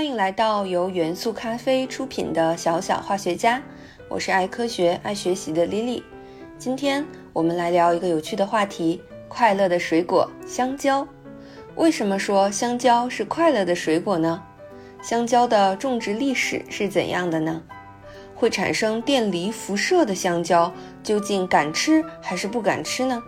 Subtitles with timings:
[0.00, 3.62] 欢迎来到由元素咖啡出品的小小化学家，
[4.08, 6.02] 我是爱科学、爱学习的 Lily。
[6.56, 11.06] 今天我们来聊一个有趣的话题：快乐的水果——香蕉。
[11.76, 14.42] 为什么说香蕉是快乐的水果呢？
[15.02, 17.62] 香蕉的种植历史是怎样的呢？
[18.34, 20.72] 会产生电离辐射的香蕉
[21.02, 23.22] 究竟敢吃还是不敢吃呢？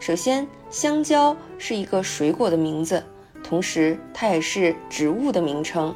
[0.00, 3.04] 首先，香蕉是一个水果的名字。
[3.48, 5.94] 同时，它也是植物的名称，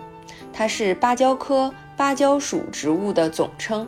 [0.53, 3.85] 它是芭蕉科芭蕉属植物的总称。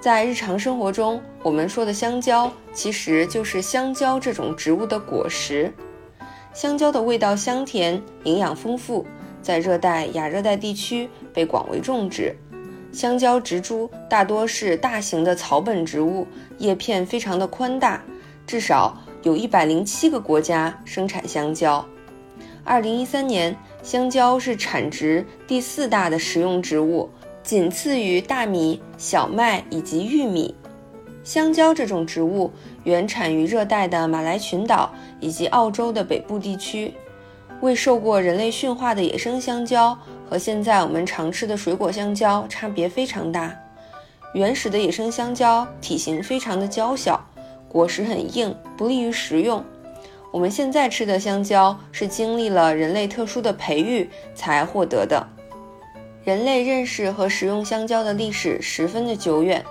[0.00, 5.72] 在日常生活中，我们说的香蕉其实就是香蕉这种植物的果实。
[6.52, 9.04] 香蕉的味道香甜，营养丰富，
[9.40, 12.32] 在热带、亚热带地区被广为种植。
[12.92, 16.26] 香蕉植株大多是大型的草本植物，
[16.58, 18.02] 叶片非常的宽大，
[18.46, 21.84] 至少有一百零七个国家生产香蕉。
[22.64, 27.10] 二零一三年，香蕉是产值第四大的食用植物，
[27.42, 30.54] 仅次于大米、小麦以及玉米。
[31.24, 32.50] 香蕉这种植物
[32.84, 36.92] 原产于热带的马来群岛以及澳洲的北部地区。
[37.60, 39.96] 未受过人类驯化的野生香蕉
[40.28, 43.56] 和现在我们常吃的水果香蕉差别非常大。
[44.34, 47.24] 原始的野生香蕉体型非常的娇小，
[47.68, 49.62] 果实很硬，不利于食用。
[50.32, 55.24] 我们现在吃的香蕉是经历了人类特殊的培育才获得的。
[56.24, 59.62] 人类认识和食用香蕉的历史十分的久远。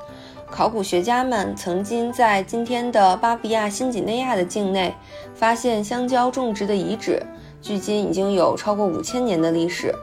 [0.51, 4.93] 考古学家们曾经在今天的巴布亚新几内亚的境内
[5.33, 7.23] 发现香蕉种植的遗址，
[7.59, 9.95] 距今已经有超过五千年的历史。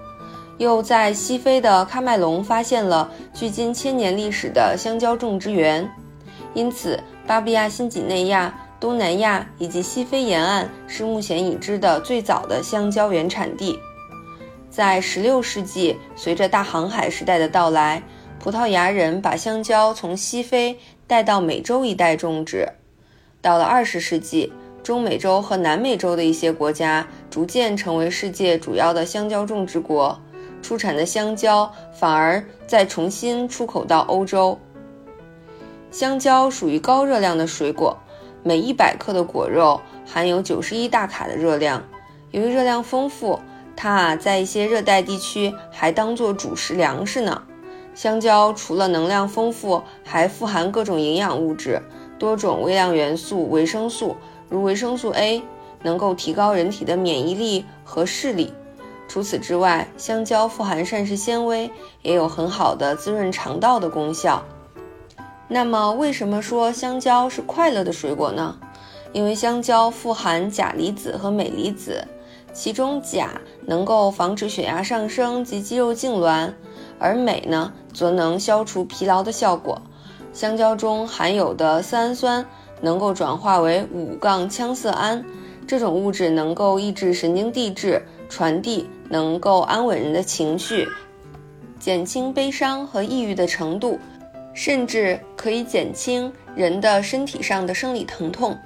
[0.57, 5.89] 又在西非的喀麦隆发现了距今千年历史的香蕉种植园。
[6.53, 8.53] 因此，巴布亚新几内亚。
[8.81, 13.79] 东南亚以及西非沿岸是目前已知的最早的香蕉原产地。
[14.71, 18.01] 在16世纪，随着大航海时代的到来，
[18.39, 20.79] 葡萄牙人把香蕉从西非
[21.09, 22.69] 带到美洲一带种植。
[23.43, 24.53] 到了20世纪，
[24.85, 30.17] 中美洲和南美洲的一些国家逐渐成为世界主要的香蕉种植国，
[30.63, 34.57] 出产的香蕉反而再重新出口到欧洲。
[35.91, 37.99] 香蕉属于高热量的水果。
[38.49, 41.85] 每一百克的果肉含有九十一大卡的热量，
[42.31, 43.39] 由于热量丰富，
[43.77, 47.43] 它啊在一些热带地区还当做主食粮食呢。
[47.95, 51.83] 香蕉除了能量丰富，还富含各种营养物质、
[52.19, 54.17] 多种微量元素、维生素，
[54.49, 55.43] 如维生素 A，
[55.83, 58.55] 能够提高人体的免疫力和视力。
[59.09, 61.71] 除此之外，香蕉富含膳食纤维，
[62.01, 64.43] 也有很好的滋润肠道的功效。
[65.51, 68.57] 那么，为什么说香蕉是快乐的水果呢？
[69.15, 72.07] 因为香蕉富含钾离子和镁离子，
[72.53, 76.53] 其中钾能够防止血压上升及肌肉痉挛，
[76.99, 79.81] 而镁呢，则能消除疲劳的效果。
[80.35, 82.45] 香蕉中含有的色氨酸
[82.83, 85.25] 能够转化为五杠羟色胺，
[85.67, 90.87] 这种物质能够抑制神经递质传递，能够安稳人的情绪，
[91.81, 93.99] 减轻悲伤和抑郁的程度。
[94.59, 98.59] 甚至可以减轻人的身体上的生理疼痛，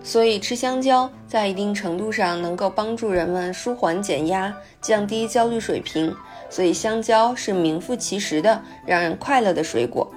[0.00, 6.14] 所以吃香蕉在一定程度上能够帮助人们舒缓减压、降低焦虑水平。
[6.48, 10.08] 所以香蕉是名副其实的让人快乐的水果。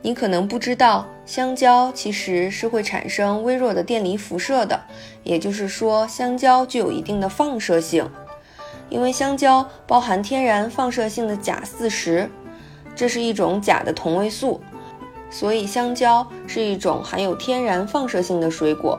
[0.00, 4.80] 你可能不知道，香蕉其实是会产生微弱的电离辐射的，
[5.24, 8.08] 也就是说，香蕉具有一定的放射性，
[8.88, 12.30] 因为香蕉包含天然放射性的钾四十。
[12.94, 14.60] 这是一种钾的同位素，
[15.30, 18.98] 所以香蕉是一种含有天然放射性的水果。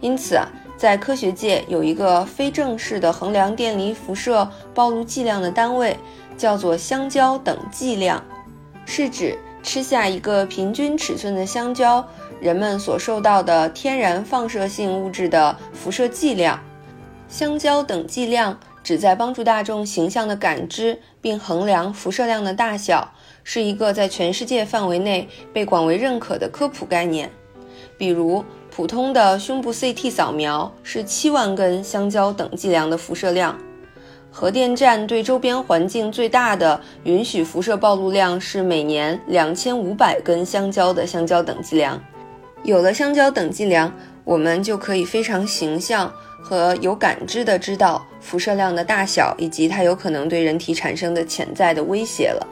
[0.00, 5.96] 因此啊，在科学界有一个非正式的衡量电离辐射暴露剂量的单位，
[6.36, 8.22] 叫做香蕉等剂量，
[8.84, 12.04] 是指吃下一个平均尺寸的香蕉，
[12.40, 16.58] 人们所受到的天然放射性物质的辐射剂量。
[17.28, 23.12] 香蕉等剂量旨在帮助大众形象的感知并衡量辐射量的大小。
[23.44, 27.30] 是一个在全世界范围内被广为认可的科普概念。
[27.98, 33.54] 比如，普通的胸部 CT 扫描是七万根香蕉等剂量的辐射量；
[34.30, 42.02] 核电站对周边环境最大的允许辐射暴露量是每年两千五百根香蕉的香蕉等剂量。
[42.64, 43.92] 有了香蕉等剂量，
[44.24, 52.46] 我们就可以非常形象和有感知的知道辐射量的大小以及它有可能对人体产生的潜在的威胁了。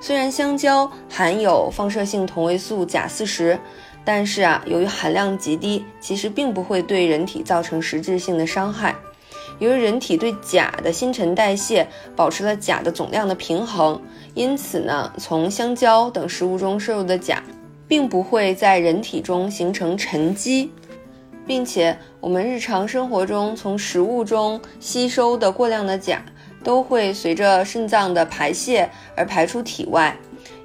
[0.00, 3.58] 虽然香蕉含有放射性同位素钾四十，
[4.04, 8.96] 但是啊，由于含量极低，其实并不会对人体造成实质性的伤害。
[9.58, 11.86] 由于人体对钾的新陈代谢
[12.16, 14.00] 保持了钾的总量的平衡，
[14.32, 17.42] 因此呢，从香蕉等食物中摄入的钾，
[17.86, 20.72] 并不会在人体中形成沉积。
[21.46, 26.24] 并且，我们日常生活中从食物中吸收的过量的钾，
[26.62, 30.16] 都会随着肾脏的排泄而排出体外。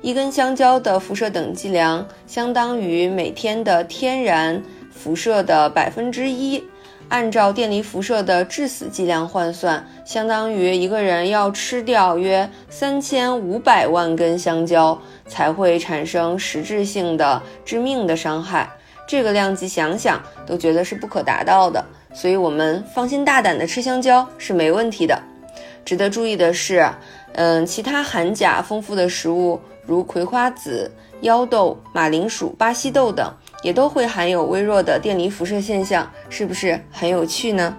[0.01, 4.61] 一根香蕉的辐射等剂量相当于每天的天然
[4.91, 6.63] 辐射的百分之一，
[7.09, 18.69] 按照电离辐射的致死剂量换算，相当于一个人要吃掉约三千五百万根香蕉才会产生实质性的致命的伤害。
[19.07, 21.83] 这个量级想想都觉得是不可达到的，
[22.13, 25.19] 所以我们放心大胆的吃香蕉是没问题的。
[25.85, 26.89] 值得注意的是，
[27.33, 30.91] 嗯，其他含钾丰富的食物，如葵花籽、
[31.21, 37.77] 腰豆、马铃薯、巴西豆等，也都会含有微弱的电离辐射现象，是不是很有趣呢？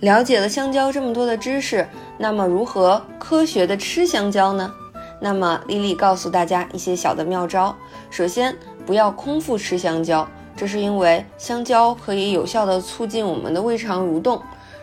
[0.00, 1.84] 了解了香蕉这么多的知识，
[2.16, 4.72] 那么如何科学的吃香蕉呢？
[5.20, 7.74] 那么丽丽告诉大家一些小的妙招。
[8.10, 10.28] 首先，不要空腹吃香蕉。
[10.54, 14.40] 这是因为香蕉可以有效的促进我们的胃肠蠕动，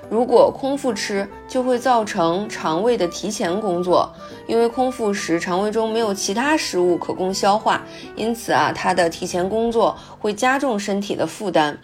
[0.09, 4.13] 如果空腹吃，就会造成肠胃的提前工作。
[4.45, 7.83] 因为空腹时肠胃中没有其他食物可供消化，
[8.15, 11.79] 因此啊，它的提前工作会加重身体的负担。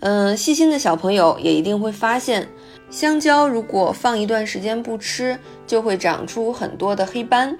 [0.00, 2.48] 嗯，细心的小朋友也一定会发现，
[2.90, 7.58] 香蕉如果放一段时间不吃，就会长出很多的黑斑。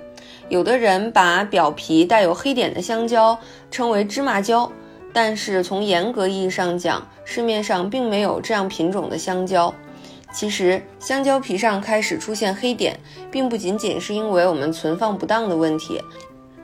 [0.49, 3.39] 有的人把表皮带有黑点的香蕉
[3.71, 4.71] 称为芝麻蕉。
[5.13, 9.75] 但是从严格意义上讲，市面上并没有这样品种的香蕉。
[10.33, 12.97] 其实，香蕉皮上开始出现黑点，
[13.33, 16.01] 并不仅仅是因为我们存放不当的问题，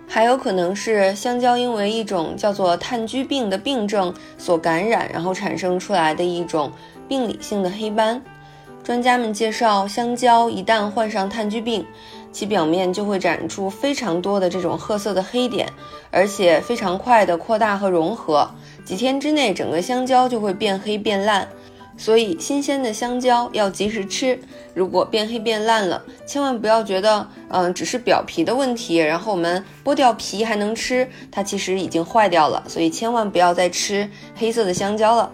[0.07, 6.71] 还有可能是香蕉因为一种叫做炭疽病的病症所感染，然后产生出来的一种
[7.09, 8.23] 病理性的黑斑。
[8.85, 11.85] 专家们介绍，香蕉一旦患上炭疽病，
[12.37, 15.73] 其表面就会长出非常多的这种褐色的黑点，
[16.11, 18.47] 而且非常快的扩大和融合，
[18.85, 21.49] 几天之内整个香蕉就会变黑变烂。
[21.97, 24.39] 所以新鲜的香蕉要及时吃。
[24.75, 32.63] 如果变黑变烂了，千万不要觉得嗯只是表皮的问题，然后我们剥掉皮还能吃，它其实已经坏掉了。
[32.69, 35.33] 所以千万不要再吃黑色的香蕉了。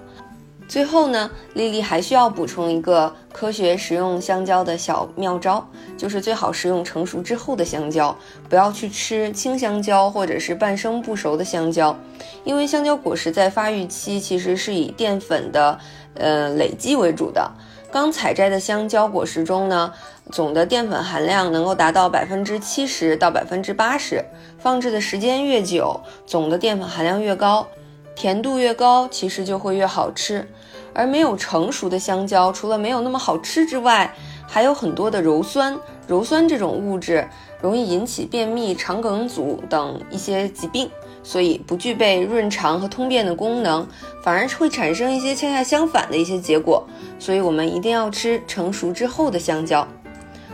[0.73, 5.63] 最后呢，丽丽还需要补充一个科学食用香蕉的小妙招，
[5.99, 8.17] 就是最好食用成熟之后的香蕉，
[8.49, 11.95] 不要去吃青香蕉或者是半生不熟的香蕉，
[12.43, 15.79] 因为香蕉果实在发育期其实是以淀粉的
[16.15, 17.53] 呃累积为主的。
[17.91, 19.93] 刚采摘的香蕉果实中呢，
[20.31, 24.25] 总的淀粉含量能够达到百分之七十到百分之八十，
[24.59, 27.69] 放置的时间越久，总的淀粉含量越高。
[28.15, 30.47] 甜度越高，其实就会越好吃。
[30.95, 34.15] 而没有成熟的香蕉，除了没有那么好吃之外，
[34.47, 35.79] 还有很多的鞣酸。
[36.09, 37.27] 鞣酸这种物质
[37.61, 40.91] 容易引起便秘、肠梗阻等一些疾病，
[41.23, 43.87] 所以不具备润肠和通便的功能，
[44.23, 46.87] 反而会产生一些恰恰相反的一些结果。
[47.19, 49.87] 所以我们一定要吃成熟之后的香蕉。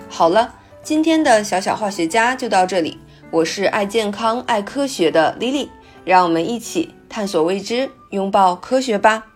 [0.08, 2.98] 好了，今天的小小化学家就到这里。
[3.30, 5.68] 我是爱健康、爱科学的 Lily，
[6.04, 6.94] 让我们一起。
[7.08, 9.27] 探索未知，拥抱科学吧。